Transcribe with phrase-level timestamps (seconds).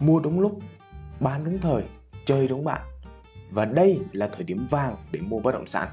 [0.00, 0.58] mua đúng lúc
[1.20, 1.82] bán đúng thời
[2.24, 2.82] chơi đúng bạn.
[3.50, 5.88] Và đây là thời điểm vàng để mua bất động sản.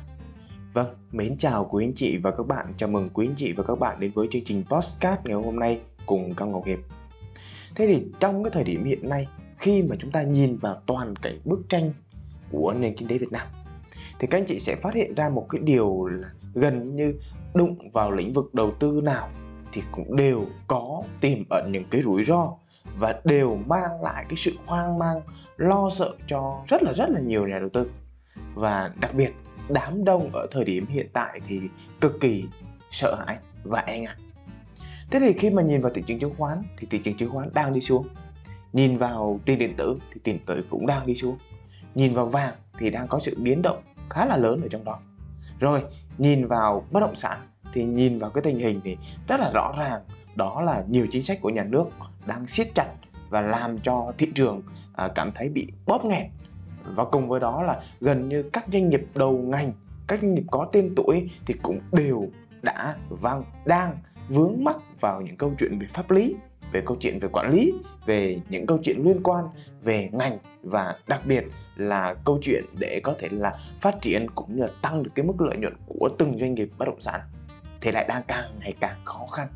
[0.74, 2.74] Vâng, mến chào quý anh chị và các bạn.
[2.78, 5.60] Chào mừng quý anh chị và các bạn đến với chương trình Postcard ngày hôm
[5.60, 6.80] nay cùng Cao Ngọc Hiệp.
[7.78, 9.28] Thế thì trong cái thời điểm hiện nay
[9.58, 11.94] Khi mà chúng ta nhìn vào toàn cảnh bức tranh
[12.52, 13.48] của nền kinh tế Việt Nam
[14.20, 17.14] Thì các anh chị sẽ phát hiện ra một cái điều là gần như
[17.54, 19.30] đụng vào lĩnh vực đầu tư nào
[19.72, 22.54] Thì cũng đều có tiềm ẩn những cái rủi ro
[23.00, 25.22] và đều mang lại cái sự hoang mang,
[25.58, 27.92] lo sợ cho rất là rất là nhiều nhà đầu tư
[28.54, 29.34] Và đặc biệt
[29.70, 31.62] đám đông ở thời điểm hiện tại thì
[32.02, 32.46] cực kỳ
[32.92, 34.16] sợ hãi và e ngại.
[35.12, 37.50] Thế thì khi mà nhìn vào thị trường chứng khoán thì thị trường chứng khoán
[37.54, 38.08] đang đi xuống.
[38.74, 41.38] Nhìn vào tiền điện tử thì tiền điện tử cũng đang đi xuống.
[41.96, 45.00] Nhìn vào vàng thì đang có sự biến động khá là lớn ở trong đó.
[45.60, 45.84] Rồi,
[46.18, 47.38] nhìn vào bất động sản
[47.74, 50.02] thì nhìn vào cái tình hình thì rất là rõ ràng
[50.38, 51.86] đó là nhiều chính sách của nhà nước
[52.26, 52.94] đang siết chặt
[53.30, 54.62] và làm cho thị trường
[54.94, 56.26] à, cảm thấy bị bóp nghẹt.
[56.96, 59.72] Và cùng với đó là gần như các doanh nghiệp đầu ngành
[60.08, 62.28] các doanh nghiệp có tên tuổi thì cũng đều
[62.62, 63.98] đã vâng đang
[64.30, 66.36] vướng mắc vào những câu chuyện về pháp lý
[66.72, 67.74] về câu chuyện về quản lý
[68.06, 69.46] về những câu chuyện liên quan
[69.84, 71.44] về ngành và đặc biệt
[71.76, 75.26] là câu chuyện để có thể là phát triển cũng như là tăng được cái
[75.26, 77.22] mức lợi nhuận của từng doanh nghiệp bất động sản.
[77.82, 79.48] Thì lại đang càng ngày càng khó khăn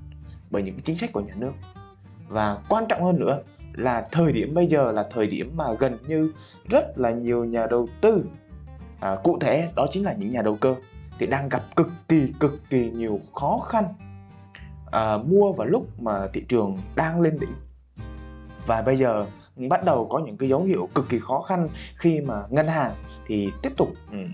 [0.51, 1.51] bởi những cái chính sách của nhà nước.
[2.27, 3.39] Và quan trọng hơn nữa
[3.73, 6.33] là thời điểm bây giờ là thời điểm mà gần như
[6.69, 8.25] rất là nhiều nhà đầu tư
[8.99, 10.75] à, cụ thể đó chính là những nhà đầu cơ
[11.19, 13.85] thì đang gặp cực kỳ cực kỳ nhiều khó khăn
[14.91, 17.53] à, mua vào lúc mà thị trường đang lên đỉnh.
[18.67, 19.25] Và bây giờ
[19.69, 22.95] bắt đầu có những cái dấu hiệu cực kỳ khó khăn khi mà ngân hàng
[23.25, 24.31] thì tiếp tục um,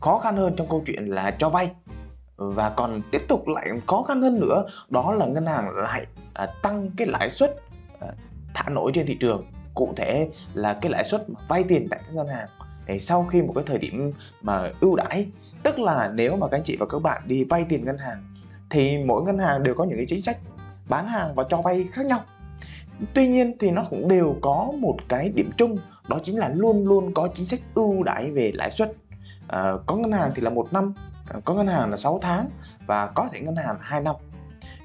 [0.00, 1.70] khó khăn hơn trong câu chuyện là cho vay
[2.36, 6.46] và còn tiếp tục lại khó khăn hơn nữa đó là ngân hàng lại à,
[6.62, 7.50] tăng cái lãi suất
[8.00, 8.08] à,
[8.54, 9.44] thả nổi trên thị trường.
[9.74, 12.48] Cụ thể là cái lãi suất vay tiền tại các ngân hàng.
[12.86, 15.26] Để sau khi một cái thời điểm mà ưu đãi
[15.62, 18.24] tức là nếu mà các anh chị và các bạn đi vay tiền ngân hàng
[18.70, 20.38] thì mỗi ngân hàng đều có những cái chính sách
[20.88, 22.20] bán hàng và cho vay khác nhau.
[23.14, 25.78] Tuy nhiên thì nó cũng đều có một cái điểm chung
[26.08, 28.92] đó chính là luôn luôn có chính sách ưu đãi về lãi suất.
[29.48, 30.94] À, có ngân hàng thì là một năm
[31.28, 32.48] Ờ, có ngân hàng là 6 tháng
[32.86, 34.16] và có thể ngân hàng là 2 năm.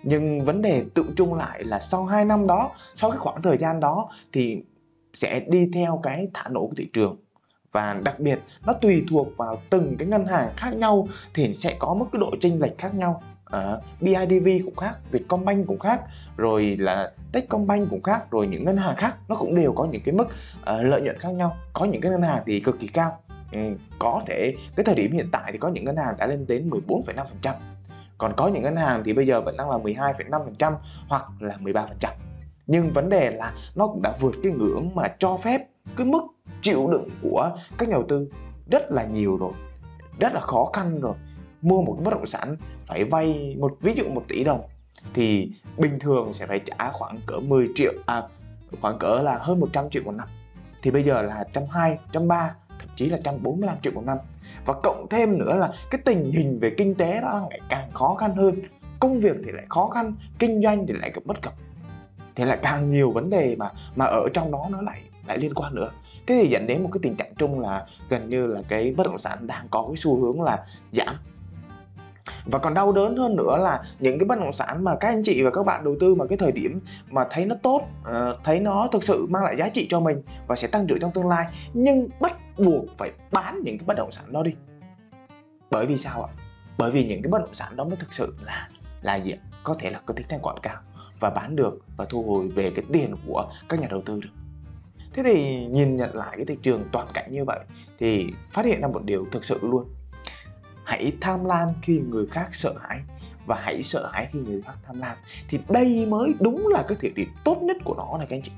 [0.03, 3.57] Nhưng vấn đề tự chung lại là sau 2 năm đó sau cái khoảng thời
[3.57, 4.63] gian đó thì
[5.13, 7.17] sẽ đi theo cái thả nổ của thị trường.
[7.71, 11.75] Và đặc biệt nó tùy thuộc vào từng cái ngân hàng khác nhau thì sẽ
[11.79, 13.21] có mức cái độ chênh lệch khác nhau.
[13.45, 16.01] Ờ, à, BIDV cũng khác, Vietcombank cũng khác,
[16.37, 20.01] rồi là Techcombank cũng khác, rồi những ngân hàng khác nó cũng đều có những
[20.05, 20.27] cái mức
[20.59, 21.57] uh, lợi nhuận khác nhau.
[21.73, 23.19] Có những cái ngân hàng thì cực kỳ cao,
[23.51, 23.59] ừ,
[23.99, 26.69] có thể cái thời điểm hiện tại thì có những ngân hàng đã lên đến
[26.69, 27.53] 14,5%
[28.17, 30.73] còn có những ngân hàng thì bây giờ vẫn đang là 12,5%
[31.07, 31.85] hoặc là 13%
[32.67, 35.61] nhưng vấn đề là nó cũng đã vượt cái ngưỡng mà cho phép
[35.95, 36.21] cái mức
[36.61, 38.27] chịu đựng của các nhà đầu tư
[38.71, 39.51] rất là nhiều rồi
[40.19, 41.15] rất là khó khăn rồi.
[41.61, 42.55] Mua một cái bất động sản
[42.85, 44.61] phải vay một ví dụ một tỷ đồng
[45.13, 48.23] thì bình thường sẽ phải trả khoảng cỡ 10 triệu à
[48.81, 50.27] khoảng cỡ là hơn 100 triệu một năm.
[50.81, 52.55] Thì bây giờ là trăm hai trăm ba
[52.99, 54.17] chí là 145 triệu một năm.
[54.65, 58.15] Và cộng thêm nữa là cái tình hình về kinh tế nó ngày càng khó
[58.15, 58.55] khăn hơn.
[58.99, 61.53] Công việc thì lại khó khăn, kinh doanh thì lại gặp bất cập.
[62.35, 65.53] Thì lại càng nhiều vấn đề mà mà ở trong đó nó lại lại liên
[65.53, 65.91] quan nữa.
[66.27, 69.07] Thế thì dẫn đến một cái tình trạng chung là gần như là cái bất
[69.07, 71.15] động sản đang có cái xu hướng là giảm.
[72.45, 75.23] Và còn đau đớn hơn nữa là những cái bất động sản mà các anh
[75.23, 78.37] chị và các bạn đầu tư mà cái thời điểm mà thấy nó tốt ờ,
[78.43, 81.11] thấy nó thực sự mang lại giá trị cho mình và sẽ tăng trưởng trong
[81.11, 81.45] tương lai.
[81.73, 82.31] Nhưng bất
[82.65, 84.51] buộc phải bán những cái bất động sản đó đi.
[85.71, 86.33] Bởi vì sao ạ?
[86.77, 88.69] Bởi vì những cái bất động sản đó mới thực sự là
[89.01, 89.33] là gì
[89.63, 90.81] có thể là có tính thanh khoản cao
[91.19, 94.29] và bán được và thu hồi về cái tiền của các nhà đầu tư được.
[95.13, 97.59] Thế thì nhìn nhận lại cái thị trường toàn cảnh như vậy
[97.97, 99.85] thì phát hiện ra một điều thực sự luôn.
[100.83, 102.99] Hãy tham lam khi người khác sợ hãi
[103.45, 105.17] và hãy sợ hãi khi người khác tham lam.
[105.47, 108.41] Thì đây mới đúng là cái thị điểm tốt nhất của nó này các anh
[108.41, 108.51] chị.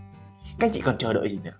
[0.59, 1.51] Các anh chị còn chờ đợi gì nữa?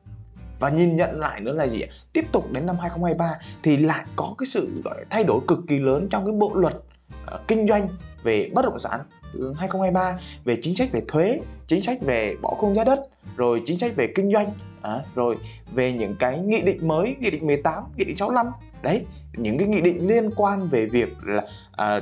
[0.61, 1.89] Và nhìn nhận lại nữa là gì ạ?
[2.13, 5.79] Tiếp tục đến năm 2023 thì lại có cái sự gọi thay đổi cực kỳ
[5.79, 7.87] lớn trong cái bộ luật uh, kinh doanh
[8.23, 8.99] về bất động sản
[9.33, 12.99] ừ, 2023 về chính sách về thuế chính sách về bỏ công giá đất
[13.37, 15.37] rồi chính sách về kinh doanh à, rồi
[15.73, 19.67] về những cái nghị định mới nghị định 18 nghị định 65 đấy những cái
[19.67, 21.99] nghị định liên quan về việc là à,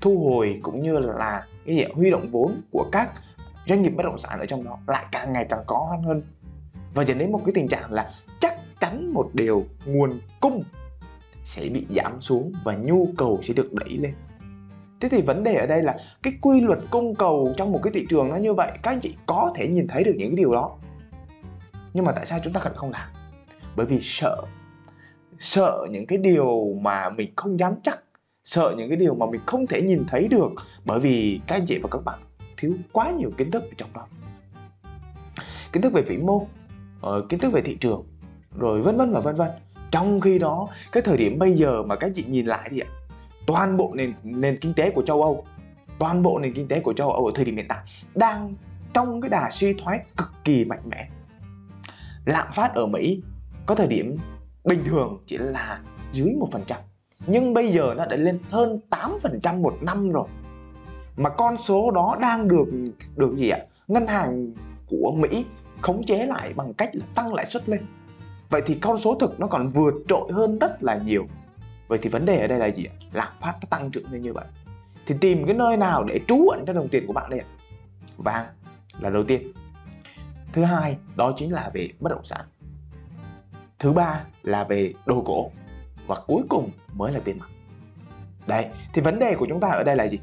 [0.00, 3.10] thu hồi cũng như là cái gì huy động vốn của các
[3.66, 6.22] doanh nghiệp bất động sản ở trong đó lại càng ngày càng khó hơn
[6.94, 8.10] và dẫn đến một cái tình trạng là
[8.40, 10.62] chắc chắn một điều, nguồn cung
[11.44, 14.14] sẽ bị giảm xuống và nhu cầu sẽ được đẩy lên.
[15.00, 17.92] Thế thì vấn đề ở đây là cái quy luật cung cầu trong một cái
[17.92, 20.36] thị trường nó như vậy, các anh chị có thể nhìn thấy được những cái
[20.36, 20.78] điều đó.
[21.94, 23.08] Nhưng mà tại sao chúng ta cần không làm?
[23.76, 24.42] Bởi vì sợ.
[25.38, 27.98] Sợ những cái điều mà mình không dám chắc.
[28.44, 30.50] Sợ những cái điều mà mình không thể nhìn thấy được.
[30.84, 32.18] Bởi vì các anh chị và các bạn
[32.56, 34.06] thiếu quá nhiều kiến thức ở trong đó.
[35.72, 36.46] Kiến thức về vĩ mô
[37.06, 38.04] uh, kiến thức về thị trường
[38.58, 39.50] rồi vân vân và vân vân.
[39.90, 42.88] Trong khi đó cái thời điểm bây giờ mà các chị nhìn lại thì ạ
[43.46, 45.44] toàn bộ nền nền kinh tế của châu Âu
[45.98, 47.78] toàn bộ nền kinh tế của châu Âu ở thời điểm hiện tại
[48.14, 48.54] đang
[48.94, 51.08] trong cái đà suy thoái cực kỳ mạnh mẽ.
[52.24, 53.22] Lạm phát ở Mỹ
[53.66, 54.16] có thời điểm
[54.64, 55.80] bình thường chỉ là
[56.12, 56.78] dưới một phần trăm
[57.26, 60.28] nhưng bây giờ nó đã lên hơn 8% một năm rồi.
[61.16, 62.68] Mà con số đó đang được
[63.16, 63.58] được gì ạ?
[63.88, 64.52] Ngân hàng
[64.86, 65.44] của Mỹ
[65.82, 67.80] khống chế lại bằng cách là tăng lãi suất lên.
[68.50, 71.26] Vậy thì con số thực nó còn vượt trội hơn rất là nhiều.
[71.88, 72.94] Vậy thì vấn đề ở đây là gì ạ?
[73.12, 74.44] Lạm phát nó tăng trưởng lên như vậy.
[75.06, 77.46] Thì tìm cái nơi nào để trú ẩn cho đồng tiền của bạn đây ạ?
[78.16, 78.46] Vàng
[78.98, 79.52] là đầu tiên.
[80.52, 82.40] Thứ hai, đó chính là về bất động sản.
[83.78, 85.50] Thứ ba là về đồ cổ.
[86.06, 87.48] Và cuối cùng mới là tiền mặt.
[88.46, 90.18] Đấy, thì vấn đề của chúng ta ở đây là gì?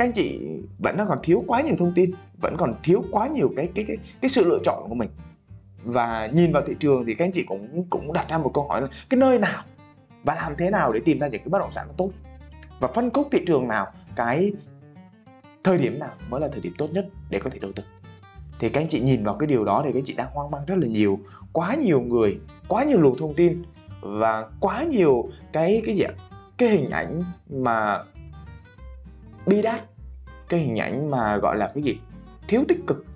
[0.00, 0.40] Các anh chị
[0.78, 2.10] vẫn còn thiếu quá nhiều thông tin,
[2.40, 5.08] vẫn còn thiếu quá nhiều cái cái cái cái sự lựa chọn của mình.
[5.84, 8.68] Và nhìn vào thị trường thì các anh chị cũng cũng đặt ra một câu
[8.68, 9.62] hỏi là cái nơi nào
[10.24, 12.10] và làm thế nào để tìm ra những cái bất động sản tốt?
[12.80, 13.86] Và phân khúc thị trường nào,
[14.16, 14.52] cái
[15.64, 17.82] thời điểm nào mới là thời điểm tốt nhất để có thể đầu tư?
[18.58, 20.50] Thì các anh chị nhìn vào cái điều đó thì các anh chị đang hoang
[20.50, 21.18] mang rất là nhiều.
[21.52, 22.38] Quá nhiều người,
[22.68, 23.62] quá nhiều luồng thông tin
[24.00, 26.12] và quá nhiều cái cái gì ạ?
[26.58, 28.04] Cái hình ảnh mà
[29.46, 29.89] bi đát
[30.50, 31.98] cái hình ảnh mà gọi là cái gì
[32.48, 33.06] thiếu tích cực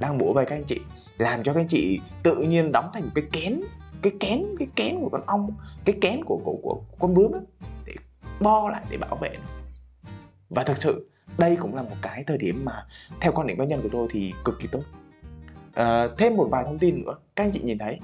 [0.00, 0.80] đang bủa về các anh chị
[1.18, 3.60] làm cho các anh chị tự nhiên đóng thành một cái kén
[4.02, 5.50] cái kén cái kén của con ong
[5.84, 7.42] cái kén của của, của con bướm ấy,
[7.86, 7.94] để
[8.40, 9.30] bo lại để bảo vệ
[10.50, 12.86] và thực sự đây cũng là một cái thời điểm mà
[13.20, 14.82] theo quan điểm cá nhân của tôi thì cực kỳ tốt.
[15.74, 17.98] À, thêm một vài thông tin nữa các anh chị nhìn thấy.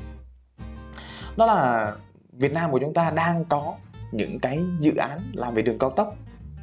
[1.37, 1.93] Đó là
[2.32, 3.75] Việt Nam của chúng ta đang có
[4.12, 6.17] những cái dự án làm về đường cao tốc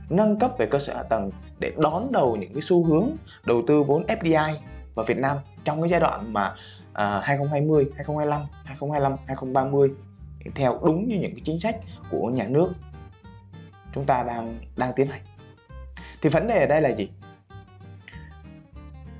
[0.10, 3.10] nâng cấp về cơ sở hạ tầng để đón đầu những cái xu hướng
[3.46, 4.56] đầu tư vốn FDI
[4.96, 6.56] vào Việt Nam trong cái giai đoạn mà
[6.94, 9.92] à, 2020, 2025, 2025, 2030
[10.56, 11.76] theo đúng như những cái chính sách
[12.12, 12.74] của nhà nước
[13.94, 15.22] chúng ta đang đang tiến hành.
[16.22, 17.10] Thì vấn đề ở đây là gì?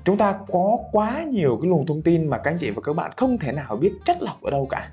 [0.04, 2.96] Chúng ta có quá nhiều cái luồng thông tin mà các anh chị và các
[2.96, 4.90] bạn không thể nào biết chất lọc ở đâu cả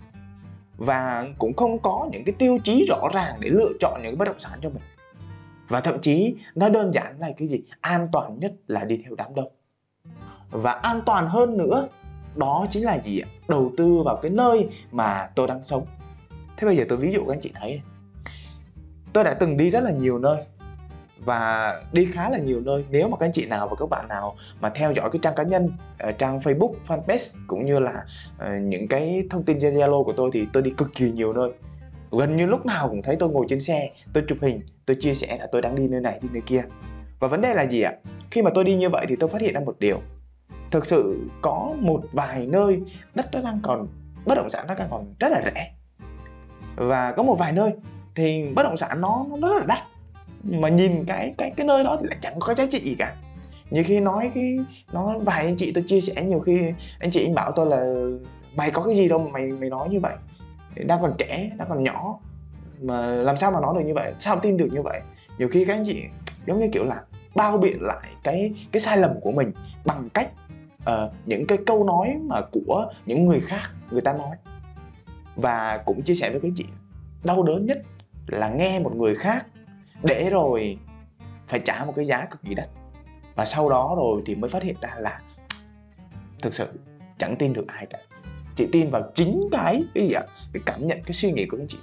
[0.78, 4.16] và cũng không có những cái tiêu chí rõ ràng để lựa chọn những cái
[4.16, 4.82] bất động sản cho mình
[5.71, 7.63] và thậm chí nó đơn giản là cái gì?
[7.81, 9.51] An toàn nhất là đi theo đám đông.
[10.50, 11.88] Và an toàn hơn nữa,
[12.35, 13.27] đó chính là gì ạ?
[13.47, 15.85] Đầu tư vào cái nơi mà tôi đang sống.
[16.57, 17.81] Thế bây giờ tôi ví dụ các anh chị thấy.
[19.13, 20.38] Tôi đã từng đi rất là nhiều nơi
[21.25, 22.85] và đi khá là nhiều nơi.
[22.89, 25.35] Nếu mà các anh chị nào và các bạn nào mà theo dõi cái trang
[25.35, 28.06] cá nhân ờ, trang Facebook, fanpage cũng như là
[28.38, 31.33] ờ, những cái thông tin trên Zalo của tôi thì tôi đi cực kỳ nhiều
[31.33, 31.51] nơi.
[32.12, 35.13] Gần như lúc nào cũng thấy tôi ngồi trên xe, tôi chụp hình tôi chia
[35.13, 36.63] sẻ là tôi đang đi nơi này, đi nơi kia.
[37.19, 37.94] Và vấn đề là gì ạ?
[38.31, 40.00] Khi mà tôi đi như vậy thì tôi phát hiện ra một điều.
[40.72, 42.81] Thực sự có một vài nơi
[43.16, 43.88] đất nó đang còn,
[44.25, 45.72] bất động sản nó đang còn rất là rẻ.
[46.75, 47.72] Và có một vài nơi
[48.16, 49.80] thì bất động sản nó nó rất là đắt.
[50.44, 53.16] Mà nhìn cái cái cái nơi đó thì lại chẳng có giá trị gì cả.
[53.69, 54.57] Nhiều khi nói cái
[54.94, 56.62] nó vài anh chị tôi chia sẻ, nhiều khi
[57.00, 57.94] anh chị anh bảo tôi là
[58.56, 60.14] mày có cái gì đâu mà mày mày nói như vậy?
[60.76, 62.19] Đang còn trẻ, đang còn nhỏ
[62.81, 64.14] mà làm sao mà nói được như vậy?
[64.19, 65.02] Sao tin được như vậy?
[65.38, 66.04] Nhiều khi các anh chị
[66.47, 67.04] giống như kiểu là
[67.35, 69.52] bao biện lại cái cái sai lầm của mình
[69.85, 70.31] bằng cách
[70.81, 74.35] uh, những cái câu nói mà của những người khác người ta nói.
[75.35, 76.66] Và cũng chia sẻ với các chị
[77.23, 77.81] đau đớn nhất
[78.28, 79.45] là nghe một người khác
[80.04, 80.78] để rồi
[81.47, 82.69] phải trả một cái giá cực kỳ đắt.
[83.35, 85.21] Và sau đó rồi thì mới phát hiện ra là
[86.42, 86.68] thực sự
[87.18, 87.97] chẳng tin được ai cả.
[88.56, 90.23] Chỉ tin vào chính cái cái gì ạ?
[90.54, 91.78] Cái cảm nhận cái suy nghĩ của anh chị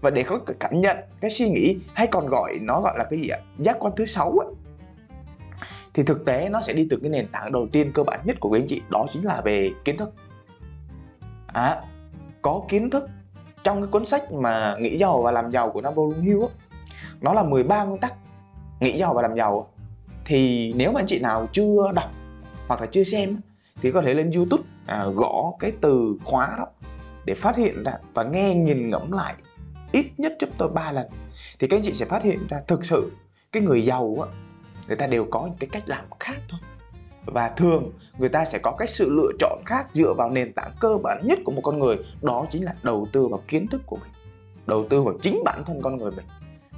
[0.00, 3.04] và để có cái cảm nhận cái suy nghĩ hay còn gọi nó gọi là
[3.10, 3.38] cái gì ạ?
[3.58, 4.54] Giác quan thứ sáu ấy,
[5.94, 8.36] thì thực tế nó sẽ đi từ cái nền tảng đầu tiên cơ bản nhất
[8.40, 10.12] của quý anh chị đó chính là về kiến thức.
[11.46, 11.82] À,
[12.42, 13.08] có kiến thức
[13.64, 16.50] trong cái cuốn sách mà nghĩ giàu và làm giàu của Napoleon Hill ấy,
[17.20, 18.14] nó là 13 nguyên tắc
[18.80, 19.68] nghĩ giàu và làm giàu
[20.24, 22.10] thì nếu mà anh chị nào chưa đọc
[22.68, 23.40] hoặc là chưa xem
[23.82, 26.66] thì có thể lên YouTube à, gõ cái từ khóa đó
[27.24, 29.34] để phát hiện ra và nghe nhìn ngẫm lại
[29.96, 31.06] ít nhất giúp tôi ba lần.
[31.58, 33.12] Thì các anh chị sẽ phát hiện ra thực sự
[33.52, 34.28] cái người giàu á,
[34.86, 36.60] người ta đều có những cái cách làm khác thôi.
[37.26, 40.72] Và thường người ta sẽ có cái sự lựa chọn khác dựa vào nền tảng
[40.80, 43.82] cơ bản nhất của một con người, đó chính là đầu tư vào kiến thức
[43.86, 44.10] của mình,
[44.66, 46.26] đầu tư vào chính bản thân con người mình,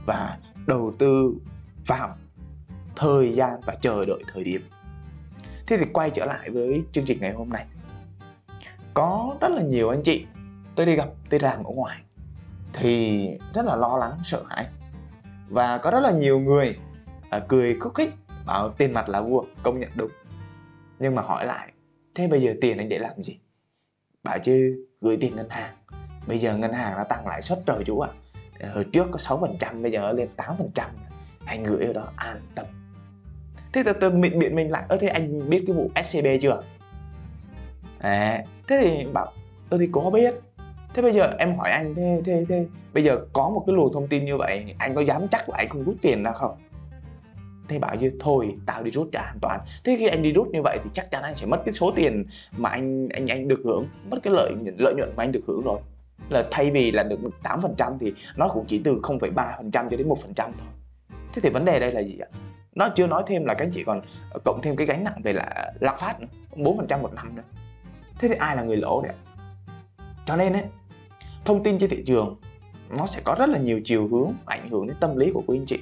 [0.06, 1.34] và đầu tư
[1.86, 2.16] vào
[2.96, 4.68] thời gian và chờ đợi thời điểm.
[5.66, 7.66] Thế thì quay trở lại với chương trình ngày hôm nay.
[8.94, 10.26] Có rất là nhiều anh chị,
[10.74, 12.02] tôi đi gặp, tôi làm ở ngoài
[12.72, 14.66] thì rất là lo lắng sợ hãi.
[15.48, 16.76] Và có rất là nhiều người
[17.30, 18.14] à, cười khúc khích
[18.46, 20.10] bảo tiền mặt là vua công nhận đúng.
[20.98, 21.72] Nhưng mà hỏi lại
[22.14, 23.38] thế bây giờ tiền anh để làm gì?
[24.24, 25.74] Bảo chứ gửi tiền ngân hàng.
[26.26, 28.10] Bây giờ ngân hàng nó tăng lãi suất rồi chú ạ.
[28.60, 28.70] À.
[28.74, 30.88] hồi trước có 6% bây giờ nó lên 8%
[31.44, 32.66] anh gửi ở đó an tâm.
[33.72, 36.62] Thế tôi, tôi biện biện mình lại ơ thế anh biết cái vụ scb chưa?
[37.98, 39.32] À, thế thì bảo
[39.68, 40.34] tôi thì có biết
[40.94, 43.92] thế bây giờ em hỏi anh thế thế thế bây giờ có một cái luồng
[43.92, 46.56] thông tin như vậy anh có dám chắc là anh không rút tiền ra không?
[47.68, 49.60] Thế bảo như thôi tao đi rút trả an toàn.
[49.84, 51.92] Thế khi anh đi rút như vậy thì chắc chắn anh sẽ mất cái số
[51.96, 52.24] tiền
[52.56, 55.62] mà anh anh anh được hưởng mất cái lợi lợi nhuận mà anh được hưởng
[55.64, 55.80] rồi.
[56.28, 60.14] Là thay vì là được 8% thì nó cũng chỉ từ 0,3% cho đến 1%
[60.36, 60.52] thôi.
[61.32, 62.28] Thế thì vấn đề đây là gì ạ?
[62.74, 64.00] Nó chưa nói thêm là các anh chị còn
[64.44, 66.26] cộng thêm cái gánh nặng về là lạm phát nữa
[66.56, 67.42] 4% một năm nữa.
[68.18, 69.12] Thế thì ai là người lỗ đấy
[70.28, 70.64] cho nên ấy,
[71.44, 72.36] thông tin trên thị trường
[72.90, 75.58] nó sẽ có rất là nhiều chiều hướng ảnh hưởng đến tâm lý của quý
[75.58, 75.78] anh chị.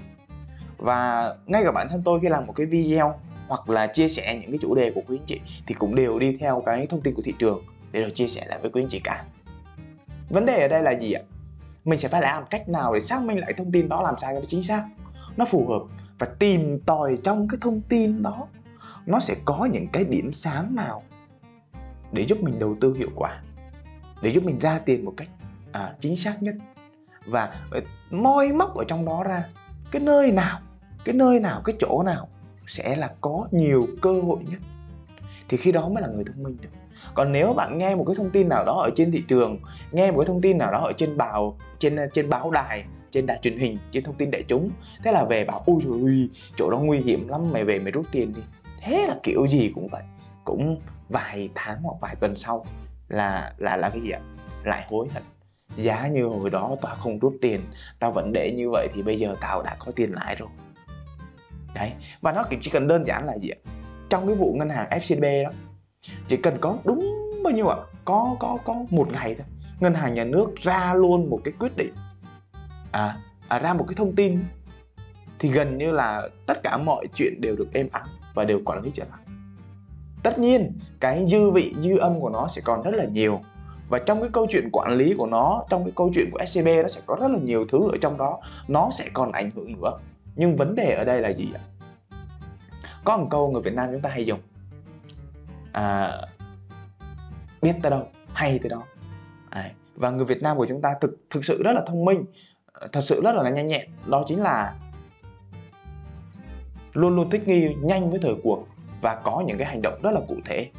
[0.79, 3.15] Và ngay cả bản thân tôi khi làm một cái video
[3.49, 6.19] hoặc là chia sẻ những cái chủ đề của quý anh chị thì cũng đều
[6.19, 7.63] đi theo cái thông tin của thị trường
[7.93, 9.25] để rồi chia sẻ lại với quý anh chị cả.
[10.29, 11.23] Vấn đề ở đây là gì ạ?
[11.85, 14.35] Mình sẽ phải làm cách nào để xác minh lại thông tin đó, làm sao
[14.35, 14.85] cho nó chính xác,
[15.37, 15.83] nó phù hợp
[16.19, 18.47] và tìm tòi trong cái thông tin đó
[19.07, 21.03] nó sẽ có những cái điểm sáng nào
[22.13, 23.43] để giúp mình đầu tư hiệu quả
[24.23, 25.29] để giúp mình ra tiền một cách
[25.73, 26.55] à, chính xác nhất.
[27.27, 27.81] Và ờ,
[28.11, 29.45] moi móc ở trong đó ra
[29.91, 30.61] cái nơi nào
[31.05, 32.29] cái nơi nào cái chỗ nào
[32.67, 34.61] sẽ là có nhiều cơ hội nhất.
[35.49, 36.69] Thì khi đó mới là người thông minh được.
[37.15, 39.59] Còn nếu bạn nghe một cái thông tin nào đó ở trên thị trường
[39.93, 42.85] nghe một cái thông tin nào đó ở trên báo trên ờ, trên báo đài
[43.11, 44.71] trên đài truyền hình trên thông tin đại chúng
[45.05, 47.93] thế là về bảo ôi trời ơi chỗ đó nguy hiểm lắm mày về mày
[47.93, 48.43] rút tiền đi.
[48.81, 50.03] Thế là kiểu gì cũng vậy
[50.45, 52.67] cũng vài tháng hoặc vài tuần sau
[53.09, 54.21] là là là cái gì ạ?
[54.65, 55.23] Lại hối hận.
[55.77, 57.61] Giá như hồi đó tao không rút tiền
[57.99, 60.49] tao vẫn để như vậy thì bây giờ tao đã có tiền lãi rồi.
[61.75, 63.59] Đấy và nó chỉ cần đơn giản là gì ạ?
[64.11, 65.51] Trong cái vụ ngân hàng FCB đó
[66.29, 67.77] chỉ cần có đúng bao nhiêu ạ?
[68.05, 69.47] Có có có một ngày thôi
[69.81, 71.95] ngân hàng nhà nước ra luôn một cái quyết định.
[72.93, 73.17] À,
[73.49, 74.45] à ra một cái thông tin
[75.39, 78.83] thì gần như là tất cả mọi chuyện đều được êm ắng và đều quản
[78.83, 79.26] lý trở lại
[80.27, 83.41] tất nhiên cái dư vị dư âm của nó sẽ còn rất là nhiều.
[83.89, 86.67] Và trong cái câu chuyện quản lý của nó trong cái câu chuyện của scb
[86.83, 88.41] nó sẽ có rất là nhiều thứ ở trong đó.
[88.69, 89.99] Nó sẽ còn ảnh hưởng nữa.
[90.37, 91.63] Nhưng vấn đề ở đây là gì ạ?
[93.05, 94.41] Có một câu người việt nam chúng ta hay dùng.
[95.73, 96.13] À,
[97.63, 98.83] biết tới đâu hay tới đó.
[99.51, 102.25] À, và người việt nam của chúng ta thực thực sự rất là thông minh.
[102.73, 103.89] Ờ, thật sự rất là nhanh nhẹn.
[104.07, 104.75] Đó chính là
[106.93, 108.67] luôn luôn thích nghi nhanh với thời cuộc
[109.07, 110.71] và có những cái hành động rất là cụ thể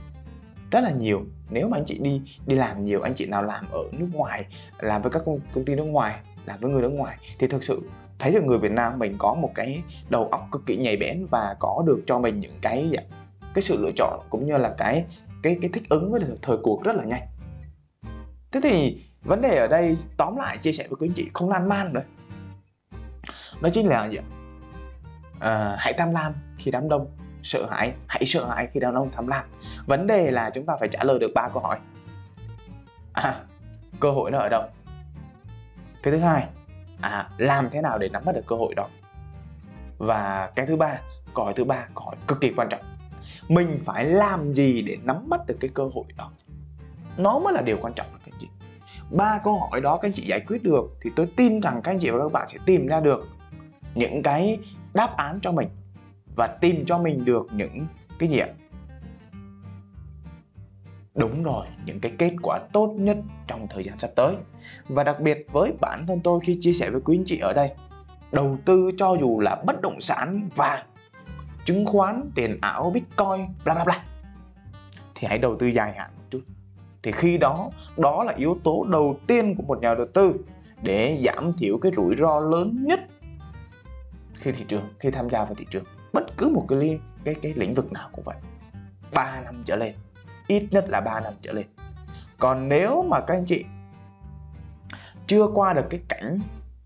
[0.72, 1.22] rất là nhiều.
[1.50, 4.46] Nếu mà anh chị đi đi làm nhiều anh chị nào làm ở nước ngoài
[4.80, 7.64] làm với các công, công ty nước ngoài làm với người nước ngoài thì thực
[7.64, 10.98] sự thấy được người Việt Nam mình có một cái đầu óc cực kỳ nhạy
[10.98, 13.02] bén và có được cho mình những cái dạ,
[13.54, 15.06] cái sự lựa chọn cũng như là cái
[15.44, 17.24] cái cái thích ứng với thời cuộc rất là nhanh.
[18.52, 21.50] Thế thì vấn đề ở đây tóm lại chia sẻ với quý anh chị không
[21.50, 22.04] lan man nữa
[23.62, 24.18] đó chính là gì
[25.40, 27.08] à, hãy tham lam khi đám đông
[27.48, 29.46] sợ hãi, hãy sợ hãi khi đàn ông tham lam
[29.86, 31.80] vấn đề là chúng ta phải trả lời được ba câu hỏi.
[33.14, 33.36] À
[34.00, 34.64] cơ hội nó ở đâu?
[36.04, 36.48] Cái thứ hai
[37.02, 38.88] à làm thế nào để nắm bắt được cơ hội đó?
[39.98, 41.00] Và cái thứ ba,
[41.34, 42.82] câu hỏi thứ ba, câu hỏi cực kỳ quan trọng.
[43.48, 46.32] Mình phải làm gì để nắm bắt được cái cơ hội đó?
[47.18, 48.48] Nó mới là điều quan trọng, các anh chị.
[49.12, 51.92] Ba câu hỏi đó các anh chị giải quyết được thì tôi tin rằng các
[51.92, 53.28] anh chị và các bạn sẽ tìm ra được
[53.96, 54.60] những cái
[54.94, 55.70] đáp án cho mình
[56.38, 57.86] và tìm cho mình được những
[58.20, 58.48] cái gì ạ?
[61.16, 63.18] Đúng rồi, những cái kết quả tốt nhất
[63.48, 64.36] trong thời gian sắp tới.
[64.88, 67.54] Và đặc biệt với bản thân tôi khi chia sẻ với quý anh chị ở
[67.54, 67.72] đây,
[68.32, 70.86] đầu tư cho dù là bất động sản và
[71.66, 74.04] chứng khoán, tiền ảo, bitcoin, bla bla bla,
[75.16, 76.42] thì hãy đầu tư dài hạn một chút.
[77.04, 80.34] Thì khi đó đó là yếu tố đầu tiên của một nhà đầu tư
[80.82, 83.00] để giảm thiểu cái rủi ro lớn nhất
[84.34, 85.84] khi thị trường, khi tham gia vào thị trường
[86.18, 88.36] bất cứ một cái cái cái lĩnh vực nào cũng vậy.
[89.14, 89.94] 3 năm trở lên.
[90.48, 91.66] Ít nhất là 3 năm trở lên.
[92.38, 93.66] Còn nếu mà các anh chị
[95.28, 96.40] chưa qua được cái cảnh,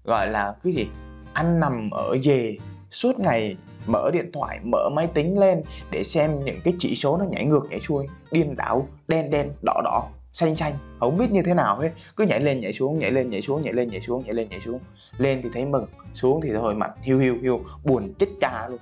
[0.03, 0.87] gọi là cái gì,
[1.33, 2.57] ăn nằm ở về
[2.91, 7.17] suốt ngày mở điện thoại, mở máy tính lên để xem những cái chỉ số
[7.17, 11.31] nó nhảy ngược, nhảy xuôi, điên đảo, đen đen, đỏ đỏ, xanh xanh, không biết
[11.31, 11.91] như thế nào hết.
[12.15, 14.49] Cứ nhảy lên, nhảy xuống, nhảy lên, nhảy xuống, nhảy lên, nhảy xuống, nhảy lên,
[14.49, 14.79] nhảy xuống.
[15.17, 18.79] Lên thì thấy mừng, xuống thì thôi mặt hiu hiu hiu, buồn chết cha luôn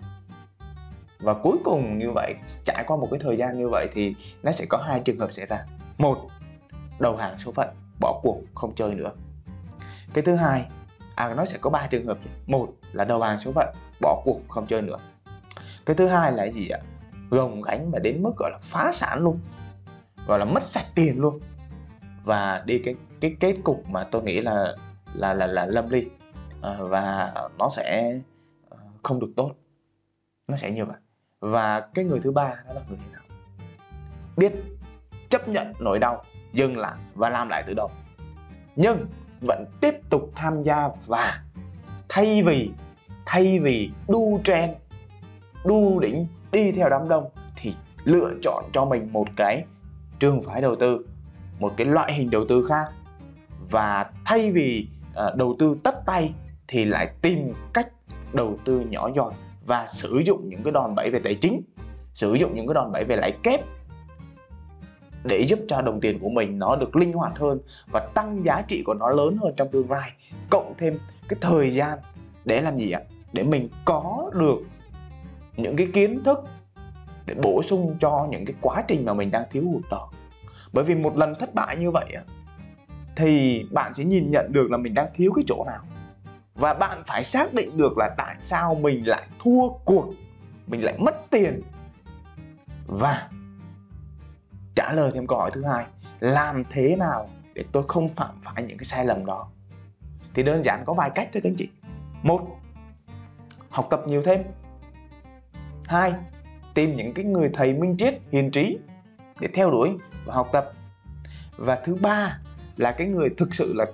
[1.20, 2.36] và cuối cùng như vậy
[2.66, 5.32] trải qua một cái thời gian như vậy thì nó sẽ có hai trường hợp
[5.32, 5.66] xảy ra.
[5.98, 6.18] Một
[7.00, 9.12] đầu hàng số phận bỏ cuộc không chơi nữa.
[10.14, 10.66] Cái thứ hai
[11.16, 14.40] à nó sẽ có ba trường hợp một là đầu hàng số phận bỏ cuộc
[14.48, 14.98] không chơi nữa.
[15.86, 16.80] Cái thứ hai là gì ạ?
[17.30, 19.40] Gồng gánh mà đến mức gọi là phá sản luôn.
[20.28, 21.40] Gọi là mất sạch tiền luôn.
[22.24, 24.76] Và đi cái cái kết cục mà tôi nghĩ là
[25.14, 26.06] là là là lâm ly.
[26.62, 28.20] À, và nó sẽ
[28.70, 29.52] à, không được tốt.
[30.48, 30.98] Nó sẽ như vậy
[31.40, 33.22] và cái người thứ ba đó là người nào?
[34.38, 34.54] Biết
[35.30, 37.92] chấp nhận nỗi đau dừng lại và làm lại từ đầu.
[38.76, 39.06] Nhưng
[39.42, 41.44] vẫn tiếp tục tham gia và
[42.10, 42.72] thay vì
[43.26, 44.74] thay vì đu trend
[45.66, 49.66] đu đỉnh đi theo đám đông thì lựa chọn cho mình một cái
[50.20, 51.06] trường phái đầu tư
[51.60, 52.86] một cái loại hình đầu tư khác.
[53.72, 56.34] Và thay vì uh, đầu tư tất tay
[56.68, 57.88] thì lại tìm cách
[58.34, 59.34] đầu tư nhỏ giọt
[59.70, 61.62] và sử dụng những cái đòn bẩy về tài chính,
[62.14, 63.62] sử dụng những cái đòn bẩy về lãi kép
[65.24, 67.60] để giúp cho đồng tiền của mình nó được linh hoạt hơn
[67.92, 70.12] và tăng giá trị của nó lớn hơn trong tương lai,
[70.50, 70.98] cộng thêm
[71.28, 72.00] cái thời gian
[72.46, 73.02] để làm gì ạ?
[73.34, 74.60] Để mình có được
[75.58, 76.40] những cái kiến thức
[77.26, 80.12] để bổ sung cho những cái quá trình mà mình đang thiếu hụt đó.
[80.74, 82.06] Bởi vì một lần thất bại như vậy
[83.16, 85.82] thì bạn sẽ nhìn nhận được là mình đang thiếu cái chỗ nào
[86.60, 90.14] và bạn phải xác định được là tại sao mình lại thua cuộc,
[90.68, 91.62] mình lại mất tiền.
[92.88, 93.30] Và
[94.76, 95.86] trả lời thêm câu hỏi thứ hai,
[96.20, 99.50] làm thế nào để tôi không phạm phải những cái sai lầm đó?
[100.34, 101.70] Thì đơn giản có vài cách thôi các anh chị.
[102.24, 102.48] Một,
[103.70, 104.44] học tập nhiều thêm.
[105.86, 106.14] Hai,
[106.74, 108.78] tìm những cái người thầy minh triết, hiền trí
[109.40, 110.72] để theo đuổi và học tập.
[111.58, 112.40] Và thứ ba
[112.78, 113.86] là cái người thực sự là,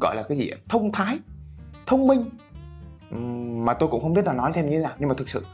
[0.00, 1.18] gọi là cái gì thông thái
[1.86, 2.30] thông minh.
[3.64, 5.46] Mà tôi cũng không biết là nói thêm như thế nào, nhưng mà thực sự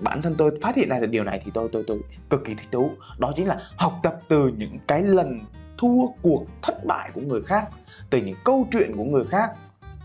[0.00, 2.54] bản thân tôi phát hiện ra được điều này thì tôi tôi tôi cực kỳ
[2.54, 2.90] thích thú.
[3.18, 5.40] Đó chính là học tập từ những cái lần
[5.78, 7.68] thua cuộc thất bại của người khác,
[8.10, 9.50] từ những câu chuyện của người khác,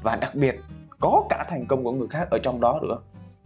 [0.03, 0.59] và đặc biệt
[0.99, 2.97] có cả thành công của người khác ở trong đó nữa.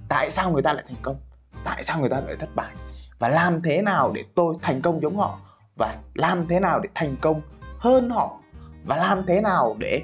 [0.09, 1.15] Tại sao người ta lại thành công?
[1.63, 2.75] Tại sao người ta lại thất bại?
[3.19, 5.39] Và làm thế nào để tôi thành công giống họ?
[5.77, 7.41] Và làm thế nào để thành công
[7.77, 8.39] hơn họ?
[8.85, 10.01] Và làm thế nào để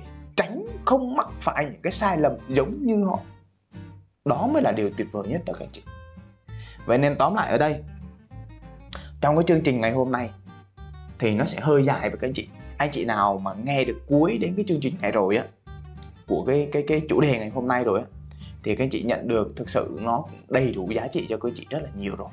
[0.85, 3.19] không mắc phải những cái sai lầm giống như họ.
[4.25, 5.81] Đó mới là điều tuyệt vời nhất đó các anh chị.
[6.85, 7.83] Vậy nên tóm lại ở đây,
[9.21, 10.29] trong cái chương trình ngày hôm nay
[11.19, 12.47] thì nó sẽ hơi dài với các anh chị.
[12.77, 15.45] Anh chị nào mà nghe được cuối đến cái chương trình này rồi á,
[16.27, 18.05] của cái cái cái chủ đề ngày hôm nay rồi á,
[18.63, 21.49] thì các anh chị nhận được thực sự nó đầy đủ giá trị cho các
[21.49, 22.29] anh chị rất là nhiều rồi.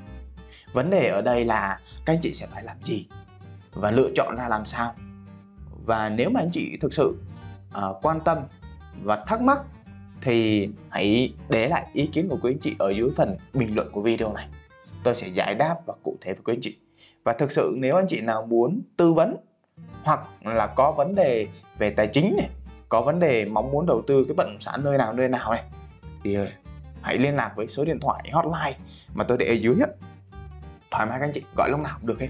[0.72, 3.06] Vấn đề ở đây là các anh chị sẽ phải làm gì
[3.72, 4.94] và lựa chọn ra làm sao.
[5.84, 7.16] Và nếu mà anh chị thực sự
[7.78, 8.38] uh, quan tâm
[9.02, 9.60] và thắc mắc
[10.20, 13.90] thì hãy để lại ý kiến của quý anh chị ở dưới phần bình luận
[13.92, 14.48] của video này.
[15.04, 16.78] Tôi sẽ giải đáp và cụ thể với quý anh chị.
[17.24, 19.36] Và thực sự nếu anh chị nào muốn tư vấn
[20.02, 21.46] hoặc là có vấn đề
[21.78, 22.50] về tài chính này
[22.88, 25.52] có vấn đề mong muốn đầu tư cái bất động sản nơi nào nơi nào
[25.52, 25.62] này
[26.24, 26.46] thì ờ,
[27.02, 28.78] hãy liên lạc với số điện thoại hotline
[29.14, 29.90] mà tôi để ở dưới ấy.
[30.90, 32.28] thoải mái các anh chị gọi lúc nào cũng được hết.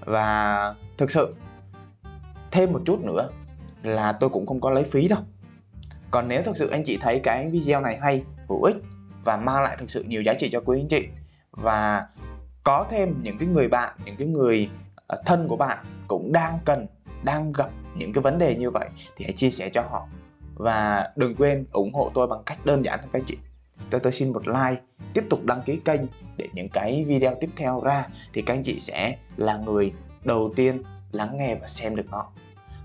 [0.00, 1.34] Và thực sự
[2.50, 3.30] thêm một chút nữa
[3.84, 5.20] là tôi cũng không có lấy phí đâu.
[6.10, 8.76] Còn nếu thực sự anh chị thấy cái video này hay, hữu ích
[9.24, 11.08] và mang lại thực sự nhiều giá trị cho quý anh chị
[11.50, 12.06] và
[12.64, 14.70] có thêm những cái người bạn, những cái người
[15.06, 16.86] ờ, thân của bạn cũng đang cần,
[17.22, 20.06] đang gặp những cái vấn đề như vậy thì hãy chia sẻ cho họ
[20.54, 23.38] và đừng quên ủng hộ tôi bằng cách đơn giản thôi các anh chị.
[23.90, 24.82] Cho tôi xin một like,
[25.14, 26.00] tiếp tục đăng ký kênh
[26.36, 29.92] để những cái video tiếp theo ra thì các anh chị sẽ là người
[30.24, 32.26] đầu tiên lắng nghe và xem được nó.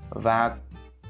[0.10, 0.58] Và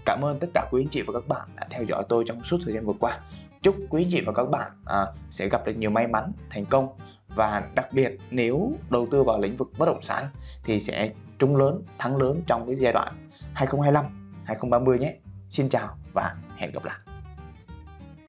[0.06, 2.44] cảm ơn tất cả quý anh chị và các bạn đã theo dõi tôi trong
[2.44, 3.20] suốt thời gian vừa qua.
[3.62, 6.66] Chúc quý anh chị và các bạn à, sẽ gặp được nhiều may mắn thành
[6.66, 6.88] công.
[7.36, 10.28] Và đặc biệt nếu đầu tư vào lĩnh vực bất động sản
[10.64, 13.14] thì sẽ trúng lớn thắng lớn trong cái giai đoạn
[13.54, 14.06] 2025
[14.46, 15.16] 2030 nhé.
[15.50, 17.09] Xin chào và hẹn gặp lại.